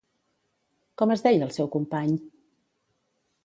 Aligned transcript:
Com 1.03 1.13
es 1.17 1.23
deia 1.27 1.47
el 1.49 1.53
seu 1.59 1.71
company? 1.77 2.17